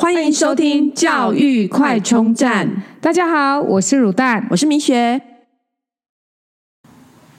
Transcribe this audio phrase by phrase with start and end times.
[0.00, 2.84] 欢迎收听教育快充站。
[3.00, 5.20] 大家好，我是乳蛋，我是明雪。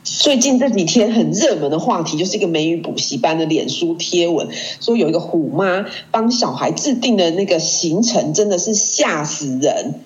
[0.04, 4.50] 最近这几天很热门的话题，就是一个美语补习班的脸书贴文，
[4.82, 10.02] 说有一个虎妈帮小孩制定的那个行程，真的是吓死人。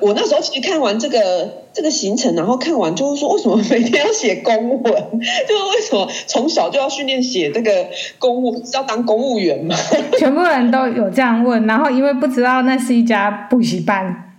[0.00, 4.82] 我那时候其实看完这个这个行程，然后看完就是说，为什么每天要写公文？
[5.48, 9.74] 就是为什么从小就要训练写这个公务，是要当公务员吗？
[10.18, 14.38] 全部人都有这样问，然后因为不知道那是一家补习班。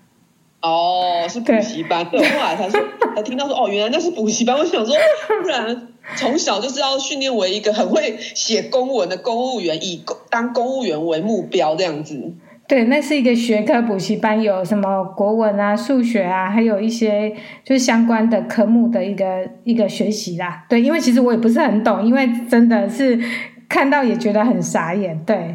[0.61, 2.07] 哦，是补习班。
[2.09, 2.79] 对，后来才说
[3.15, 4.55] 才听到说，哦，原来那是补习班。
[4.57, 4.95] 我想说，
[5.41, 12.33] 不然从小就是要训练为一个很会写公文的公务员，以当公务员为目标这样子。
[12.71, 17.29] 对，那是一个学科补习班，有什么国文啊、数学啊，还有一些
[17.65, 20.65] 就是相关的科目的一个一个学习啦。
[20.69, 23.19] 对，因为其实我也不是很懂，因为真的是
[23.67, 25.21] 看到也觉得很傻眼。
[25.25, 25.53] 对，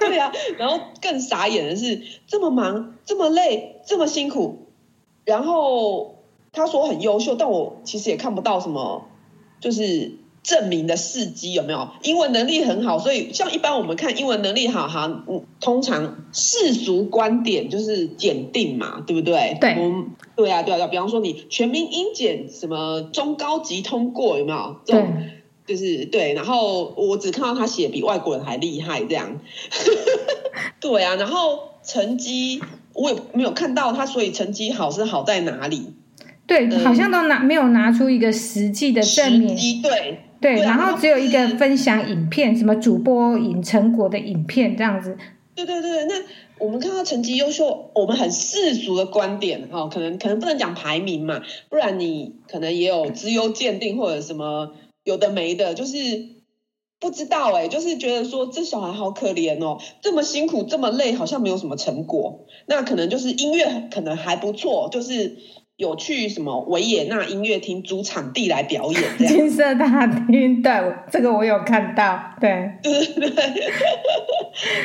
[0.00, 4.68] 对啊，然后更傻眼的是，这么忙、这么累、这么辛苦，
[5.26, 9.04] 然后他说很优秀，但我其实也看不到什么，
[9.60, 10.23] 就是。
[10.44, 11.88] 证明的事迹有没有？
[12.02, 19.56] 英文能力很好，所以像一般我们看英文能力好哈，嗯，通常世俗观点就是检定嘛，对不对？
[19.58, 24.76] 对，嗯，对啊，对啊，对比方说你全民英检什么中高级通过有没有？
[24.84, 25.14] 这种
[25.66, 26.34] 对，就是对。
[26.34, 29.40] 然后我只看到他写比外国人还厉害这样，
[30.78, 31.14] 对啊。
[31.14, 32.60] 然后成绩
[32.92, 35.94] 我也没有看到他，所以成绩好是好在哪里？
[36.46, 40.18] 对，嗯，好像都拿没有拿出一个实际的证明，对。
[40.44, 45.16] 对，然后只有一个分享影片，什么主播影成果的影片这样子。
[45.54, 46.14] 对对对，那
[46.58, 55.96] 我们看到成绩优秀，我们很世俗的观点哦，可能可能不能讲排名嘛，不然你可能也有资优鉴定或者什么有的没的，就是
[57.00, 62.44] 不知道哎，就是觉得说这小孩好可怜哦，这么辛苦这么累，好像没有什么成果。
[62.66, 65.38] 那可能就是音乐可能还不错，就是。
[65.76, 69.02] 有去什么维也纳音乐厅租场地来表演？
[69.26, 70.72] 金色大厅，对，
[71.10, 73.64] 这个我有看到，对，对对对，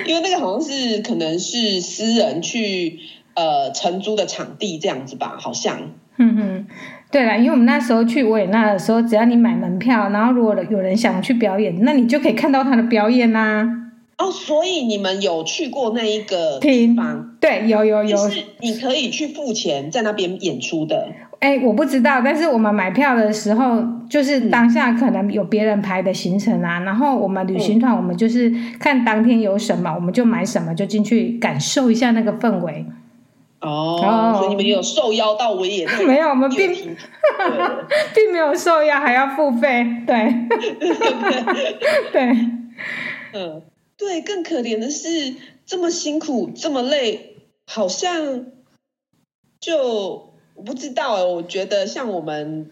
[0.08, 3.00] 因为那个好像是可能是私人去
[3.36, 5.92] 呃承租的场地这样子吧，好像。
[6.22, 6.68] 嗯哼，
[7.12, 13.89] 对了，因为我们那时候去维也纳的时候，只要你买门票，然后如果有人想去表演，那你就可以看到他的表演呐、啊。
[14.20, 17.38] 哦，所以你们有去过那一个地方？
[17.40, 21.08] 对，有有有，是你可以去付钱在那边演出的。
[21.40, 32.86] 哎，我不知道，但是我们买票的时候，就是当下可能有别人排的行程啊，嗯、然后我们旅行团，我们就是看当天有什么，嗯、我们就买什么，就进去感受一下那个氛围。
[33.62, 35.98] 哦，哦所以你们有受邀到维也纳？
[36.06, 36.70] 没有，我们并
[38.14, 39.88] 并没有受邀，还要付费。
[40.06, 40.36] 对，
[42.12, 42.22] 对，
[43.32, 43.62] 嗯。
[44.00, 48.46] 对，更可怜的是这么辛苦，这么累，好像
[49.60, 51.26] 就我不知道。
[51.26, 52.72] 我觉得像我们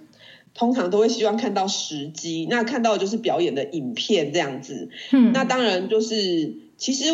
[0.53, 4.89] 通常都会希望看到实机，那看到的就是表演的影片这样子。
[5.11, 7.07] 嗯，那当然就是，其实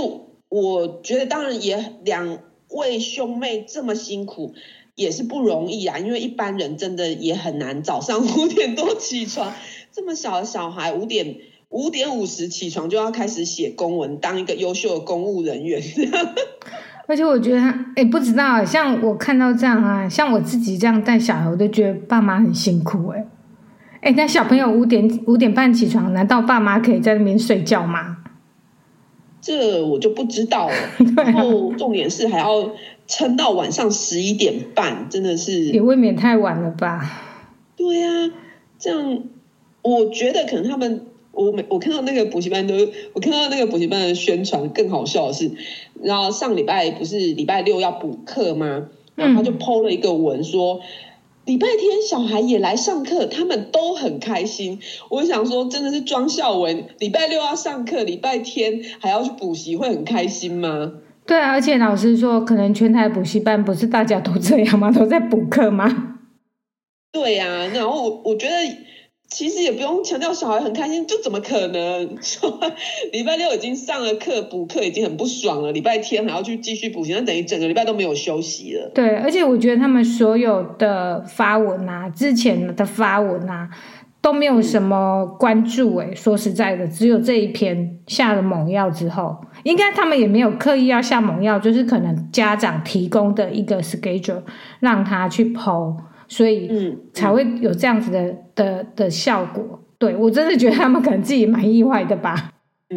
[0.48, 2.38] 我觉得当然也两
[2.68, 4.54] 位兄妹这么辛苦
[4.94, 9.56] 也是不容易啊，因为一般人真的也很难早上五点多起床，
[9.92, 11.38] 这么小的小孩五点。
[11.74, 15.82] 五点五十起床就要开始写公文，当一个优秀的公务人员。
[17.08, 17.62] 而且我觉得，
[17.96, 23.08] 哎，不知道，像我看到这样啊，像我自己这样带小孩，我都觉得爸妈很辛苦。
[23.08, 23.26] 哎，
[24.02, 28.18] 哎，那小朋友五点五点半起床，难道爸妈可以在那边睡觉吗？
[29.42, 30.76] 这我就不知道了。
[31.18, 32.70] 然后重点是还要
[33.08, 37.02] 撑到晚上十一点半，真的是也未免太晚了吧？
[37.76, 38.32] 对呀，
[38.78, 39.24] 这样
[39.82, 41.08] 我觉得可能他们。
[41.34, 42.76] 我每我看到那个补习班都，
[43.14, 45.52] 我看到那个补习班的宣传，更好笑的是，
[46.00, 48.90] 然后上礼拜不是礼拜六要补课吗？
[49.16, 50.80] 然后他就 PO 了一个文说，
[51.46, 54.80] 礼拜天小孩也来上课，他们都很开心。
[55.10, 60.94] 我想说，真的是庄孝文，礼拜六要上课，礼拜天还要去补习，会很开心吗？
[61.26, 64.92] 对啊，而且老师说，可能全台补习班不是大家都这样吗？
[64.92, 66.20] 都在补课吗？
[67.12, 68.54] 对呀、啊，然后我我觉得。
[69.34, 72.18] 其实也不用强调小孩很开心，就怎么可能？
[73.12, 78.92] 礼拜六已经上了课，补课已经很不爽了，礼拜天还要去继续补习，那等于整个礼拜都没有休息了。
[78.94, 83.68] 对，而且我觉得他们所有的发文啊，之前的发文啊，
[84.22, 85.96] 都没有什么关注。
[85.96, 94.44] 哎，说实在的，只有这一篇下了猛药之后，应该他们也没有刻意要下猛药，就是可能家长提供的一个 schedule
[94.80, 95.96] 让他去剖。
[96.34, 99.80] 所以，嗯，才会有这样子的的的效果。
[100.00, 102.50] 对，我真的觉得他们可能自己蛮意外的吧。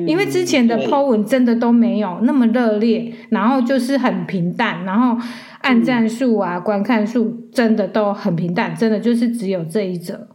[0.07, 5.17] 因为之前的 po 文真的都没有那么热烈，然后就是很平淡，然后
[5.63, 10.29] 按赞数啊、观看数真的都很平淡，真的就是只有这一则。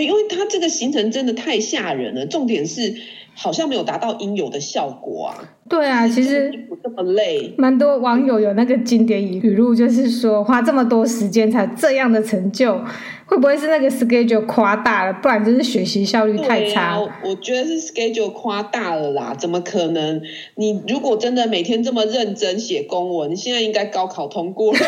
[0.00, 2.94] 因为他这个行程真的太吓人了，重点是
[3.36, 5.36] 好像没有达到应有的效果啊。
[5.68, 12.80] 对啊，其实不这么累，蛮多网友有那个经典语语录，就是说花这么多时间才这样的成就，
[13.26, 15.12] 会不会是那个 schedule 夸大了？
[15.14, 16.92] 不然就是学习效率太差。
[16.92, 20.22] 啊，我觉得是 schedule 夸大了啦，怎么可能？
[20.54, 24.78] 你如果真的每天这么认真写公文，你现在应该高考通过了。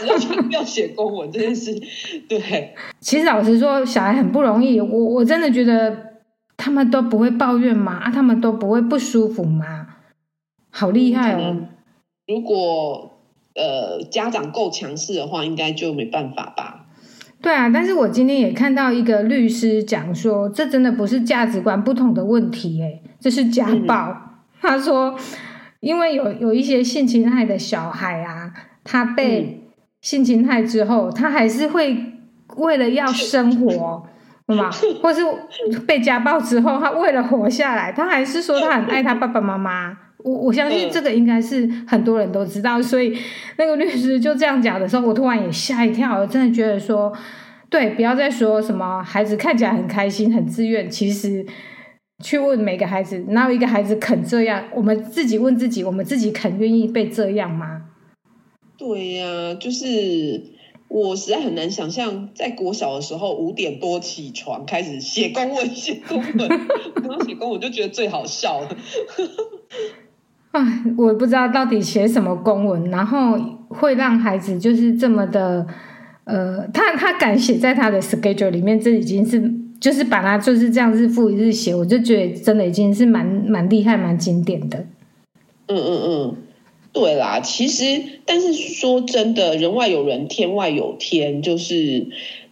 [0.00, 0.06] 只
[0.50, 1.74] 要写公文这件事，
[2.28, 2.74] 对。
[3.00, 4.78] 其实老实说，小孩很不容易。
[4.78, 5.96] 我我真的觉得
[6.58, 9.86] 他们都不会抱怨吗，啊，他们都不会不舒服吗，
[10.70, 11.56] 好厉害哦。
[12.26, 13.12] 如果
[13.54, 16.84] 呃家长够强势的话，应该就没办法吧？
[17.40, 24.10] 对啊，但是我今天也看到一个律师讲说，这真的不是价值观不同的问题，哎，这是家暴。
[24.10, 24.16] 嗯。
[24.60, 25.16] 他说，
[25.80, 28.52] 因为有有一些性侵害的小孩啊。
[28.90, 29.68] 他被
[30.00, 32.14] 性侵害之后，他还是会
[32.56, 34.06] 为了要生活，
[34.48, 34.70] 对吗？
[35.02, 35.22] 或是
[35.86, 39.96] 被家暴之后，他为了活下来，他还是说他很爱他爸爸妈妈。
[40.24, 43.16] 我我相信这个应该是很多人都知道，所以
[43.56, 47.12] 那个律师就这样讲的时候，我突然也吓一跳，我真的觉得说，
[47.70, 51.46] 对，不要再说什么孩子看起来很开心、很自愿，其实
[52.24, 54.64] 去问每个孩子，哪有一个孩子肯这样？
[54.74, 57.82] 我们自己问自己，我们自己肯愿意被这样吗？
[58.76, 59.86] 对呀、啊，就是
[60.88, 66.48] 我实在很难想象，在国小的时候五点多起床开始写公文， 写公文，
[66.94, 68.68] 刚刚写公文就觉得最好笑了。
[70.52, 73.38] 哎，我不知道到底写什么公文，然后
[73.68, 75.66] 会让孩子就是这么的，
[76.24, 84.78] 呃，他他敢写在他的 schedule 里面，这已经是就是把他就是这样日复一日写，我就觉得真的已经是蛮蛮厉害、蛮经典的。
[85.66, 86.36] 嗯嗯嗯。
[86.90, 92.06] 对啦，其实，但是说真的，人外有人，天外有天，就是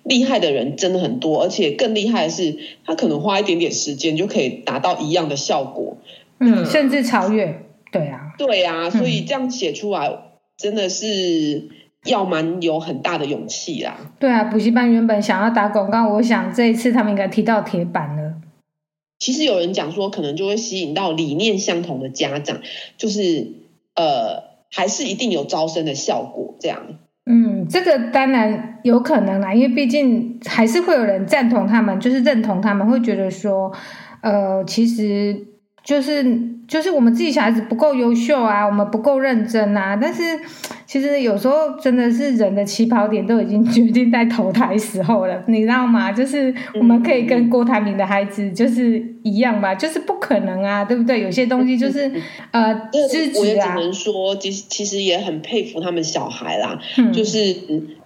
[0.05, 5.97] 厉害的人真的很多，而且更厉害的是，他可能花一点点时间就可以达到一样的效果，
[6.39, 7.63] 嗯，甚至超越。
[7.91, 10.19] 对啊，对啊，所以这样写出来，嗯，
[10.59, 11.69] 真的是
[12.05, 14.13] 要蛮有很大的勇气啦。
[14.21, 18.35] 对啊，补习班原本想要打广告，我想这一次他们应该踢到铁板了。
[19.19, 22.61] 其实有人讲说，可能就会吸引到理念相同的家长，
[22.99, 23.66] 就是。
[23.97, 26.79] 呃，还是一定有招生的效果，这样。
[27.29, 33.73] 嗯，这个当然有可能啦，因为毕竟还是会有人赞同他们，就是认同他们，会觉得说，
[34.21, 35.45] 呃，其实
[35.87, 36.55] 就是。
[36.67, 39.97] 就是我们自己小孩子不够优秀啊，我们不够认真啊。
[39.97, 40.21] 但是
[40.85, 46.11] 其实有时候真的是人的起跑点都已经 决定在投胎时候了，你知道吗？
[46.11, 51.21] 就是我们可以跟郭台铭的孩子就是一样吧，就是不可能啊，对不对？
[51.21, 52.11] 有些东西就是
[52.51, 52.75] 呃，
[53.09, 53.39] 自己啊。
[53.39, 56.81] 我也只能说，其实其实也很佩服他们小孩啦。
[56.99, 57.55] 嗯、就是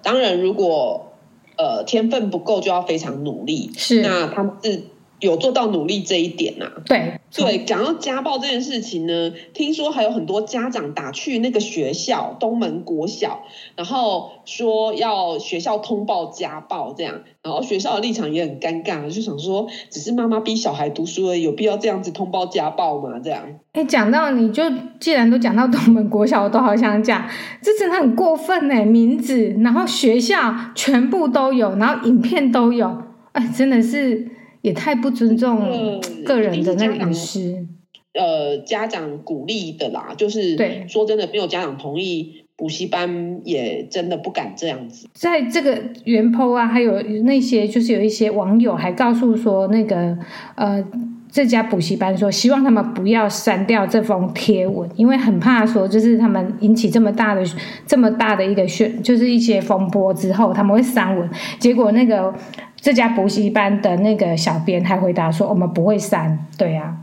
[0.03, 1.15] 当然，如果
[1.57, 3.71] 呃天分不够，就要非常努力。
[3.75, 4.83] 是，那他们是。
[5.21, 13.43] 有做到努力这一点呐、啊，对对，讲到家暴这件事情呢，听说还有很多家长打去那个学校东门国小，
[13.77, 23.21] 然后说要学校通报家暴这样，然后学校的立场也很尴尬，就想说只是妈妈逼小孩读书而已，有必要这样子通报家暴吗？
[23.23, 23.43] 这样，
[23.73, 24.65] 哎，讲到你就
[24.99, 27.29] 既然都讲到东门国小，我都好想讲，
[27.63, 33.03] 这真的很过分哎，名字，然后学校全部都有，然后影片都有，
[33.33, 34.40] 哎，真的是。
[34.63, 37.67] 也太不尊重个人的那个隐私。
[38.13, 45.07] 呃，家长鼓励的啦，就是对，说真的，没有家长同意，补习班也真的不敢这样子。
[45.15, 50.19] 在这个原 po 啊，还有那些就是有一些网友还告诉说，那个
[50.57, 50.85] 呃，
[51.31, 57.45] 这家补习班说希望他们不要删掉这封贴文，因为很怕说就是他们引起这么大的
[57.87, 62.35] 这么大的一个宣，就是一些风波之后他们会删文，结果那个。
[62.81, 66.97] 这家补习班的那个小编还回答说：“我们不会删，对呀、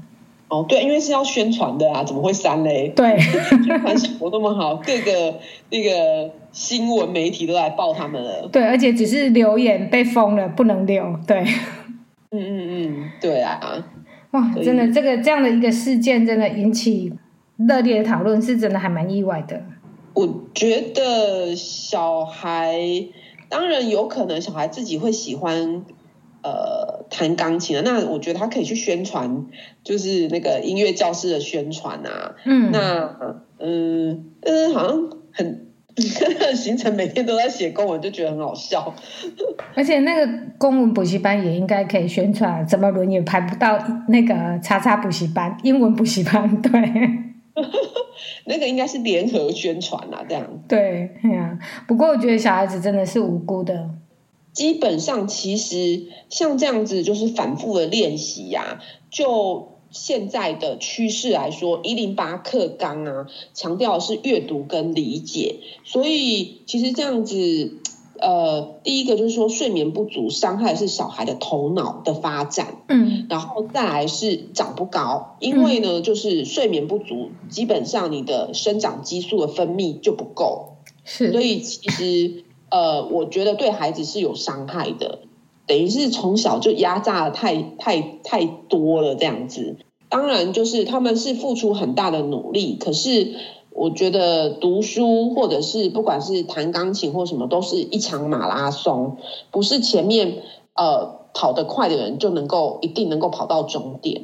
[0.50, 2.92] 啊，哦，对，因为是要宣传的啊，怎么会删嘞？
[2.96, 8.48] 对，宣传效果那么好，各个那个新闻媒体都来报他们了。
[8.52, 11.16] 对，而且只是留言被封了，不能留。
[11.28, 11.44] 对，
[12.32, 13.60] 嗯嗯嗯，对啊，
[14.32, 17.14] 哇，真的，这个这样的一个事件，真的引起
[17.58, 19.62] 热烈的讨论，是真的还蛮意外的。
[20.16, 22.80] 我觉得小孩。
[23.50, 25.84] 当然有可能小孩自己会喜欢，
[26.44, 27.82] 呃，弹钢琴啊。
[27.86, 29.46] 那我觉得他可以去宣传，
[29.84, 32.36] 就是那个音乐教室的宣传啊。
[32.46, 33.16] 嗯，那
[33.60, 35.68] 嗯，但是好像很
[36.56, 38.94] 行程每天都在写公文，就觉得很好笑。
[39.76, 47.27] 而且那个公文补习班也应该可以宣传，怎么轮也排不到那个叉叉补习班，英文补习班，对。
[48.46, 50.64] 那个应该是联合宣传啊，这样。
[50.68, 53.90] 对，哎呀，不过我觉得小孩子真的是无辜的。
[54.54, 59.76] 基本上，其实像这样子，就是反复的练习呀，就。
[59.90, 67.78] 现在的趋势来说，一零八课纲啊，强调的是阅读跟理解，所以其实这样子，
[68.20, 85.20] 呃，第一个就是说睡眠不足伤害的是小孩的头脑的发展，嗯，然后再来是长不高，因为呢，就是睡眠不足，基本上你的生长激素的分泌就不够，是，所以其实呃，我觉得对孩子是有伤害的。
[85.68, 89.76] 等于是从小就压榨的太太太多了，这样子。
[90.08, 93.36] 当然，就是他们是付出很大的努力，可是
[93.78, 99.18] 我觉得读书或者是不管是弹钢琴或什么，都是一场马拉松，
[99.52, 100.40] 不是前面
[100.76, 104.24] 呃跑得快的人就能够一定能够跑到终点。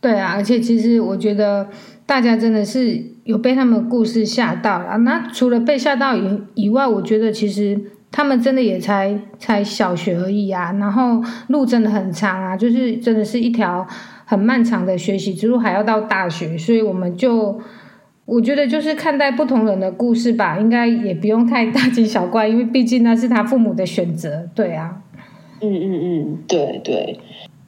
[0.00, 1.68] 对啊，而且其实我觉得
[2.06, 4.98] 大家真的是有被他们的故事吓到了。
[4.98, 7.92] 那除了被吓到以以外，我觉得其实。
[8.10, 13.86] 他们真的也才才小学而已啊，然后路真的很长啊，就是真的是一条
[14.24, 17.60] 很漫长的学习之路，还要到大学，所以我们就
[18.28, 25.00] 我觉得就是看待不同人的故事吧，应该也不用太大惊小怪，因为毕竟那是他父母的选择，对啊，
[25.62, 27.20] 嗯嗯嗯，对对，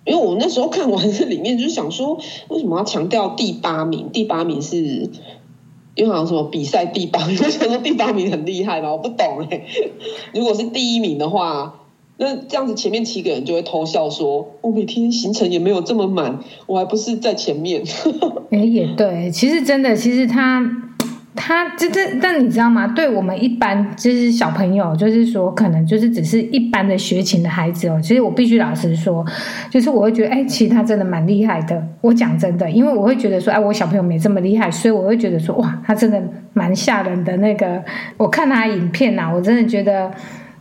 [0.04, 4.10] 因为我那时候看完这里面就想说，为什么要强调第八名？
[4.12, 5.08] 第八名是。
[5.96, 8.92] 因为好像什么比赛第八名，我想说第八名很厉害吗？
[8.92, 9.64] 我不懂哎。
[10.32, 11.80] 如果是第一名的话，
[12.20, 17.82] 那这样子前面七个人就会偷笑说：“我每天行程也没有这么满，我还不是在前面。”
[18.52, 20.62] 哎，也对，其实真的，其实他。
[21.36, 22.88] 他这这，但你知道吗？
[22.88, 27.98] 对我们一般就是小朋友，就是说可能就是只是一般的学琴的孩子哦。
[28.02, 29.24] 其实我必须老实说，
[29.70, 31.82] 就是我会觉得，哎，其实他真的蛮厉害的。
[32.02, 36.20] 我讲真的，因为我会觉得说，哎，我小朋友没这么厉害，所以我会觉得说，哇，他真的
[36.52, 37.34] 蛮吓人的。
[37.38, 37.82] 那个，
[38.18, 40.10] 我看他影片呐，我真的觉得。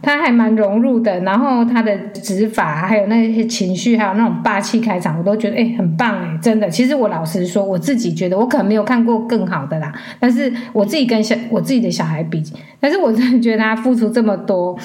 [0.02, 6.70] 他还蛮融入的，然后他的指法，还有那些情绪，还有那种霸气开场，我都觉得哎、欸、很棒哎，真的。
[6.70, 12.42] 其实我老实说，我自己觉得我可能没有看过更好的啦，但是我自己跟小我自己的小孩比，
[12.80, 14.78] 但是我真的觉得他付出这么多，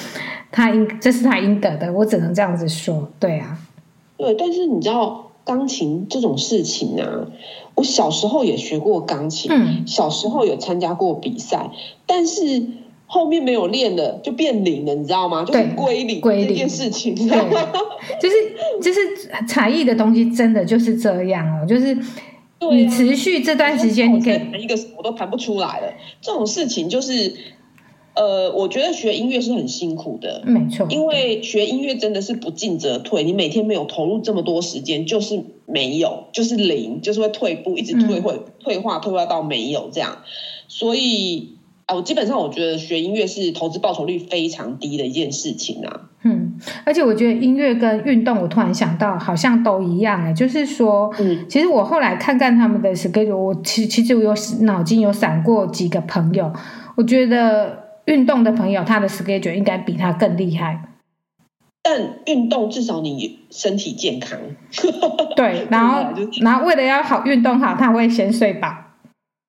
[0.51, 3.57] 他应这是他应得的，我只能这样子说，对啊。
[4.17, 7.07] 对，但是你知道钢琴这种事情啊，
[7.75, 11.69] 我小时候也学过钢琴，嗯，小时候有参加过比赛，
[12.05, 12.65] 但是。
[13.07, 15.43] 后面没有练了，就变零了，你知道吗？
[15.45, 17.27] 就是归零这件事情，对，
[18.19, 18.35] 就是
[18.81, 21.65] 就是才艺的东西，真的就是这样哦。
[21.67, 21.95] 就是
[22.71, 25.93] 你持续这段时间，你可以一个我都弹不出来了。
[26.19, 27.35] 这种事情就是，
[28.15, 30.87] 呃，我觉得学音乐是很辛苦的，没错。
[30.89, 40.23] 因为学音乐真的是不进则退，你每天没有投入这么多时间，就是没有，就是零，就是会退步，一直退会、嗯、退化，退化到没有这样，
[40.67, 41.54] 所以。
[41.85, 46.09] 啊，我基本上我觉得学音乐是投资报酬率非常低的一件事情啊。
[46.23, 56.51] 嗯，而且我觉得音乐跟运动，我突然想到好像都一样哎，就是说，嗯，其实我后来看看他们的 schedule，我其其实我有脑筋有闪过几个朋友，
[56.97, 60.89] 我觉得运动的朋友他的 schedule 应该比他更厉害。
[61.83, 64.39] 但运动至少你身体健康。
[65.37, 66.03] 对，然后
[66.41, 68.84] 然后为了要好运动好，他会先睡饱。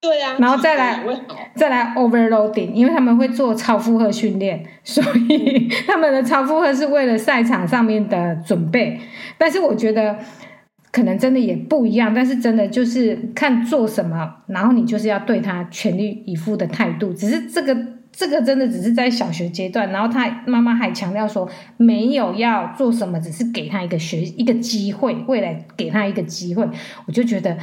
[0.00, 1.02] 对呀、啊，然后再来
[1.56, 9.00] 再来 overloading，因为他们会做超负荷训练，所以 他们的超负荷是为了赛场上面的准备。
[9.36, 10.16] 但是我觉得
[10.92, 17.12] 可能真的也不一样，但是真的就是看做什么，然后你就是要对他全力以赴的态度。
[17.12, 17.76] 只是这个
[18.12, 21.48] 这个真的只是在小学阶段，然后他妈妈还强调说
[21.78, 26.68] 没有要做什么，只是给他一个学一个机会，未来给他一个机会。
[27.06, 27.56] 我就觉得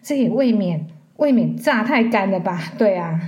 [0.00, 0.86] 这也未免。
[1.18, 2.72] 未免榨太干了吧？
[2.78, 3.20] 对啊，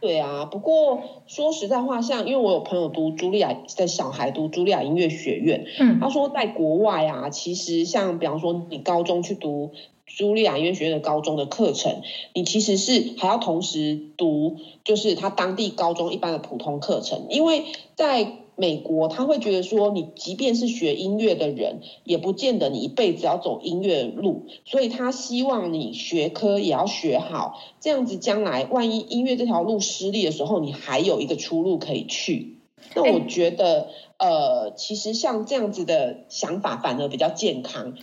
[0.00, 0.44] 对啊。
[0.46, 9.70] 不过说实在话，像因为我有朋友读茱莉亚的小孩读茱莉亚音乐学院，嗯，他说在国外啊，其实像比方说你高中去读
[10.08, 12.02] 茱莉亚音乐学院的高中的课程，
[12.34, 17.62] 你其实是还要同时读，就是他当地高中一般的普通课程，因为
[17.94, 18.38] 在。
[18.58, 32.56] 美国他会觉得说，你即便是学音乐的人，也不见得你一辈子要走音乐路，所以他希望你学科也要学好，这样子将来万一音乐这条路失利的时候，你还有一个出路可以去。
[32.94, 37.94] 那我觉得，欸、呃，其实像这样子的想法反而比较健康，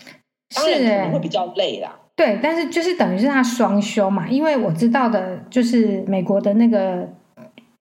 [0.54, 2.00] 当然可能会比较累啦。
[2.16, 7.10] 对，但是就是等于是他双休嘛，因为我知道的就是美国的那个。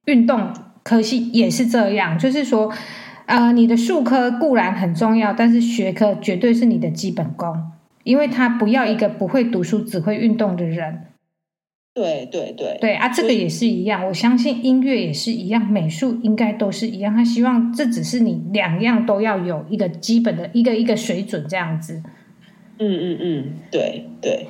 [0.07, 2.73] 运动科系也是这样，就是说，
[3.27, 7.55] 呃，你的术科固然很重要，但是学科绝对是你的基本功，
[8.03, 11.05] 因为他不要一个不会读书只会运动的人。
[11.95, 14.07] 对对对对啊，这个也是一样。
[14.07, 17.15] 我相信音乐也是一样，美术应该都是一样。
[17.15, 22.03] 他希望这只是你两样都要有一个基本的一个一个水准这样子。
[22.79, 24.49] 嗯嗯嗯，对对，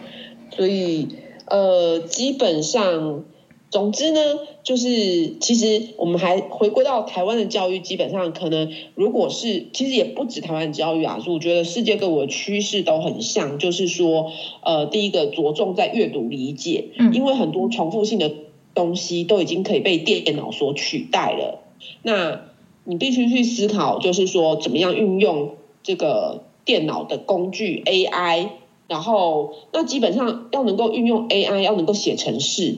[0.51, 1.09] 所以
[1.47, 3.25] 呃，基本上。
[3.73, 4.21] 总之呢，
[4.63, 14.31] 就是其实我们还回归到台湾的教育，基本上可能如果是其实也不止台湾的教育啊，所以我觉得世界各国的趋势都很像，就是说，
[14.63, 18.31] 呃，第一个着重在阅读理解，因为很多重复性的
[18.75, 21.63] 东西都已经可以被电脑所取代了。
[22.03, 22.43] 那
[22.85, 28.51] 你必须去思考，就是说怎么样运用这个电脑的工具 AI，
[28.87, 32.77] 然后那基本上要能够运用 AI，要能够写程式。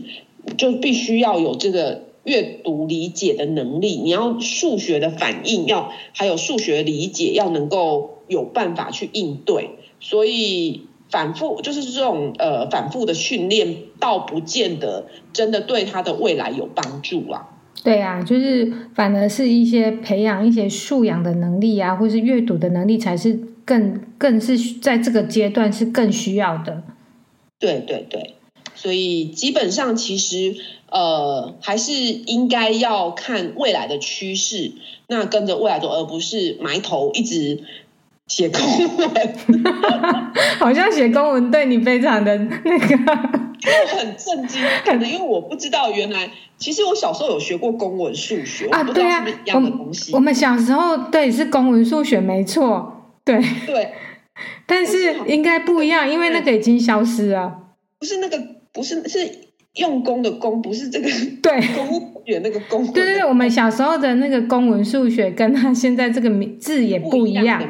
[0.56, 9.70] 就必须要有这个阅读理解的能力，你要数学的反应要，还有数学理解要能够有办法去应对，
[10.00, 17.50] 所以反复就是这种呃反复的训练，倒不见得真的对他的未来有帮助啊。
[17.82, 26.82] 对啊，就是反而是一些培养一些素养的能力啊，或是阅读的能力，才是更更是在这个阶段是更需要的。
[27.58, 28.34] 对对对。
[28.74, 30.56] 所以基本上，其实
[30.90, 34.72] 呃，还是应该要看未来的趋势，
[35.08, 37.64] 那跟着未来走，而不是埋头一直
[38.26, 38.60] 写公
[38.96, 39.10] 文。
[40.58, 50.12] 好像写公文对你非常的那个，我很震惊， 可能因为我不知道原来，其实我小时候有学过公文数学啊，对啊，一样的东西。
[50.12, 53.92] 我们小时候对是公文数学没错，对对，
[54.66, 57.58] 但是应该不一样，因为那个已经消失了，
[57.98, 58.53] 不是那个。
[58.74, 59.18] 不是，是
[59.76, 61.08] 用功的功，不是这个
[61.40, 62.84] 对 公务员那个公。
[62.92, 67.62] 对对对，我们小时候的那个公文数学，跟他现在这个名字也不一样，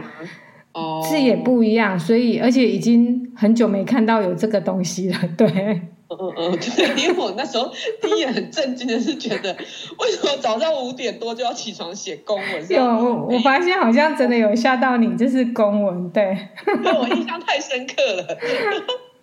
[0.73, 5.19] 哦，字也不一样，所以而且已经很久没看到有这个东西了。
[5.37, 7.71] 对，嗯嗯嗯，对，因为我那时候
[8.03, 9.55] 第一眼很震惊的是觉得，
[9.99, 12.67] 为什么早上五点多就要起床写公文？
[12.69, 16.37] 有，我我发现好像真的有吓到你，就是公文，对，
[16.83, 18.39] 对我印象太深刻了。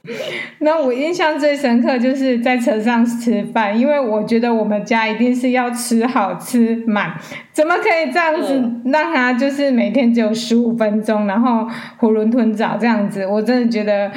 [0.60, 7.14] 那我印象最深刻就是在车上吃饭，因为我觉得我们家一定是要吃好吃满，
[7.54, 11.68] 怎么可以这样子让他就是每天只有十五分钟，然后
[12.00, 14.12] 囫囵吞枣这样子，我真的觉得。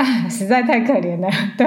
[0.00, 1.28] 啊， 实在太可怜了。
[1.58, 1.66] 对，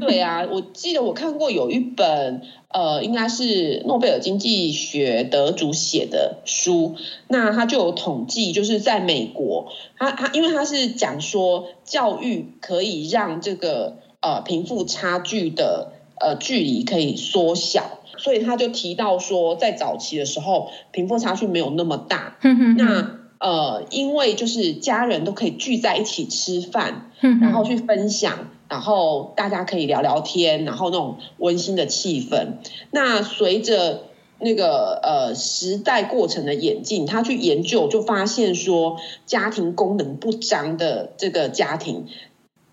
[0.00, 6.96] 对啊，我记得我看过有一本，呃，应该是诺贝尔经济学得主写的书，
[7.28, 22.36] 那他就有统计，就是在美国，他他因为他是讲说教育可以让这个呃贫富差距的呃距离可以缩小，所以他就提到说，在早期的时候，贫富差距没有那么大。
[22.76, 32.58] 那呃，因为就是家人都可以聚在一起吃饭，然后去分享，然后大家可以聊聊天，然后那种温馨的气氛。
[32.90, 34.02] 那随着
[34.38, 42.06] 那个呃时代过程的演进，他去研究就发现说，家庭功能不彰的这个家庭，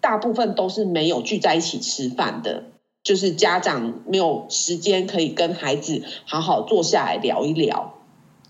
[0.02, 2.64] 大部分都是没有聚在一起吃饭的，
[3.04, 7.94] 就是家长没有时间可以跟孩子好好坐下来聊一聊。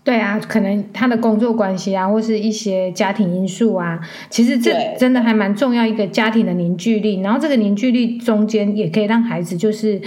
[0.08, 7.20] 对啊，可能他的工作关系啊，或是一些家庭因素啊，其实这真的还蛮重要一个家庭的凝聚力。
[7.20, 10.00] 然后这个凝聚力中间也可以让孩子就是，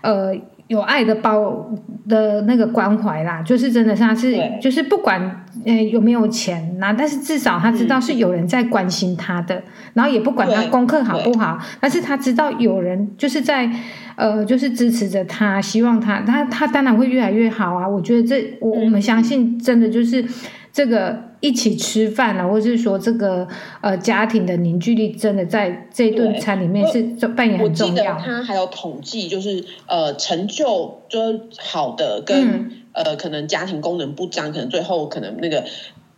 [0.00, 0.34] 呃，
[0.66, 1.70] 有爱的包
[2.08, 9.62] 的那个关怀啦，就是真的是他是就是不管呃有没有钱啊，但是至少他知道是有人在关心他的，
[9.92, 13.70] 然后也不管他功课好不好，但是他知道有人就是在。
[14.16, 17.88] 呃，就是支持着他，希望他，他他当然会越来越好啊！
[17.88, 20.24] 我觉得这我我们相信，真的就是
[20.72, 23.46] 这个一起吃饭了，或者是说这个
[23.80, 27.92] 呃家庭的凝聚力，真的在这顿餐里面是扮演很重要。
[27.92, 31.18] 我记得他还有统计，就是呃成就就
[31.58, 35.64] 好的跟、嗯、呃可能家庭功能不彰，可能最后可能那个。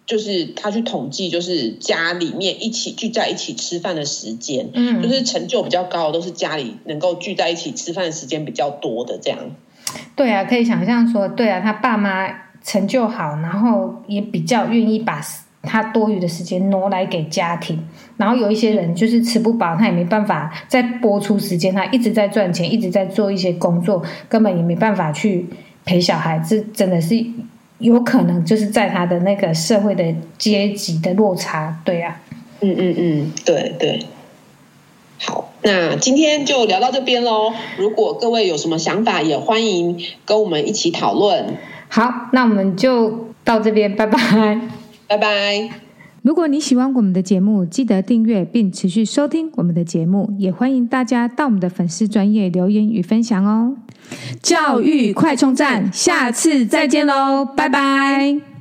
[0.07, 9.38] 就是他去统计，就是家里面一起聚在一起吃饭的时间，嗯，就是成就比较高的都是家里能够聚在一起吃饭的时间比较多的这样。
[10.14, 12.29] 对啊，可以想象说，对啊，他爸妈
[12.62, 15.21] 成就好，然后也比较愿意把
[15.62, 17.85] 他多余的时间挪来给家庭。
[18.16, 25.47] 然后有一些人就是吃不饱，他也没办法再拨出时间，他一直在赚钱，一直在做一些工作，根本也没办法去
[25.85, 27.27] 陪小孩这，真的是。
[27.79, 30.05] 有可能就是在他的那个社会的
[30.39, 32.21] 阶级的落差，对啊，
[32.61, 34.07] 嗯嗯嗯，对对。
[35.19, 37.53] 好，那今天就聊到这边喽。
[37.79, 41.57] 如果各位有什么想法，也欢迎跟我们一起讨论。
[41.89, 44.61] 好，那我们就到这边，拜拜，
[45.07, 45.71] 拜拜。
[46.23, 53.77] 如果你喜欢我们的节目，记得订阅并持续收听我们的节目，也欢迎大家到我们的粉丝专业留言与分享哦。
[54.42, 58.56] 教育快充站，下次再见喽，拜拜。